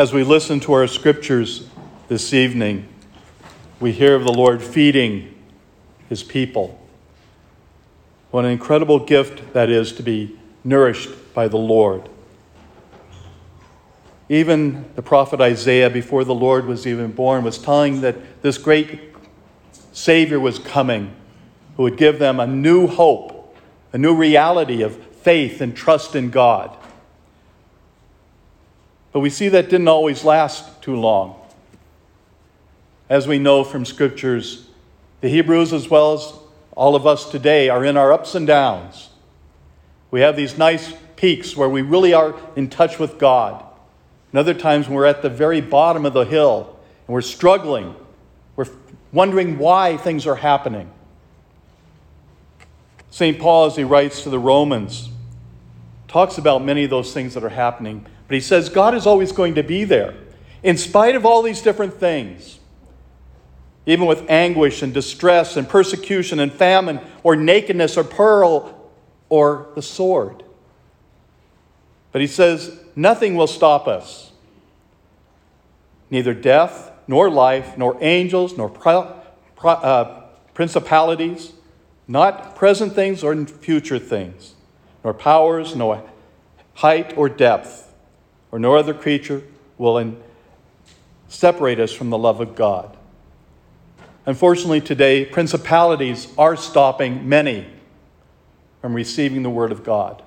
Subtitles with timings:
[0.00, 1.68] As we listen to our scriptures
[2.08, 2.88] this evening,
[3.80, 5.34] we hear of the Lord feeding
[6.08, 6.80] his people.
[8.30, 12.08] What an incredible gift that is to be nourished by the Lord.
[14.30, 19.00] Even the prophet Isaiah, before the Lord was even born, was telling that this great
[19.92, 21.14] Savior was coming
[21.76, 23.54] who would give them a new hope,
[23.92, 26.74] a new reality of faith and trust in God.
[29.12, 31.36] But we see that didn't always last too long.
[33.08, 34.68] As we know from scriptures,
[35.20, 36.32] the Hebrews, as well as
[36.72, 39.10] all of us today, are in our ups and downs.
[40.10, 43.64] We have these nice peaks where we really are in touch with God.
[44.32, 47.94] And other times when we're at the very bottom of the hill and we're struggling,
[48.54, 48.68] we're
[49.12, 50.90] wondering why things are happening.
[53.10, 53.38] St.
[53.40, 55.08] Paul, as he writes to the Romans,
[56.10, 59.30] talks about many of those things that are happening, but he says God is always
[59.30, 60.14] going to be there.
[60.62, 62.58] In spite of all these different things,
[63.86, 68.92] even with anguish and distress and persecution and famine or nakedness or peril
[69.28, 70.42] or the sword.
[72.12, 74.32] But he says, nothing will stop us.
[76.10, 78.72] Neither death, nor life, nor angels, nor
[79.64, 80.22] uh,
[80.54, 81.52] principalities,
[82.08, 84.54] not present things or future things,
[85.04, 86.02] nor powers, nor
[86.74, 87.92] height or depth,
[88.52, 89.42] or no other creature
[89.78, 90.14] will
[91.28, 92.96] separate us from the love of God.
[94.26, 97.66] Unfortunately, today, principalities are stopping many
[98.80, 100.22] from receiving the Word of God.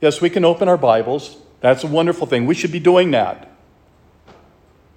[0.00, 1.36] Yes, we can open our Bibles.
[1.60, 2.46] That's a wonderful thing.
[2.46, 3.50] We should be doing that.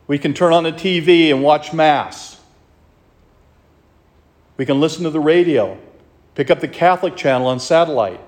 [0.07, 2.39] We can turn on the TV and watch Mass.
[4.57, 5.77] We can listen to the radio,
[6.35, 8.19] pick up the Catholic channel on satellite.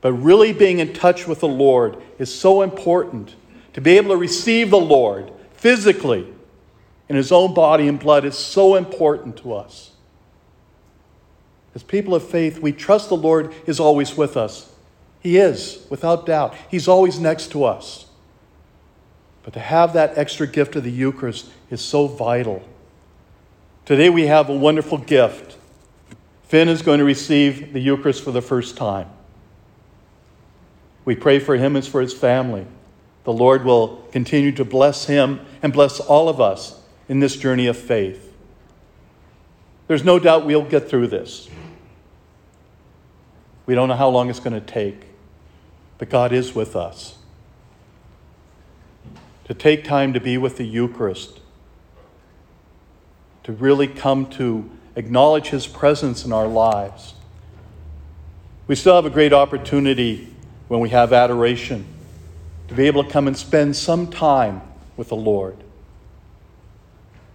[0.00, 3.34] But really being in touch with the Lord is so important.
[3.72, 6.32] To be able to receive the Lord physically
[7.08, 9.92] in his own body and blood is so important to us.
[11.74, 14.70] As people of faith, we trust the Lord is always with us.
[15.20, 16.54] He is, without doubt.
[16.70, 18.06] He's always next to us.
[19.42, 22.62] But to have that extra gift of the Eucharist is so vital.
[23.84, 25.56] Today we have a wonderful gift.
[26.44, 29.08] Finn is going to receive the Eucharist for the first time.
[31.04, 32.66] We pray for him as for his family.
[33.24, 37.66] The Lord will continue to bless him and bless all of us in this journey
[37.66, 38.32] of faith.
[39.86, 41.48] There's no doubt we'll get through this.
[43.66, 45.06] We don't know how long it's going to take,
[45.98, 47.16] but God is with us.
[49.46, 51.40] To take time to be with the Eucharist,
[53.42, 57.14] to really come to acknowledge His presence in our lives.
[58.66, 60.32] We still have a great opportunity
[60.68, 61.86] when we have adoration
[62.68, 64.62] to be able to come and spend some time
[64.96, 65.56] with the Lord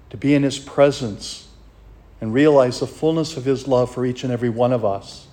[0.10, 1.48] to be in His presence
[2.22, 5.28] and realize the fullness of His love for each and every one of us.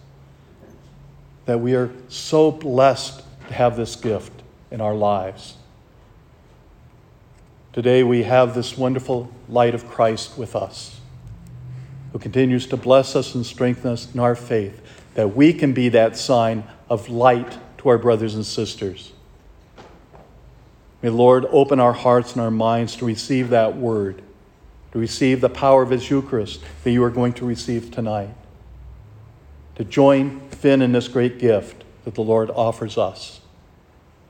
[1.47, 4.33] That we are so blessed to have this gift
[4.71, 5.55] in our lives.
[7.73, 10.99] Today we have this wonderful light of Christ with us,
[12.17, 14.81] who continues to bless us and strengthen us in our faith,
[15.17, 19.13] that we can be that sign of light to our brothers and sisters.
[21.03, 24.23] May Lord open our hearts and our minds to receive that word
[24.93, 28.31] to receive the power of His Eucharist that you are going to receive tonight,
[29.75, 33.43] to join Finn in this great gift that the Lord offers us.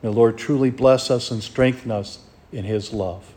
[0.02, 2.18] May the Lord truly bless us and strengthen us
[2.50, 3.35] in His love.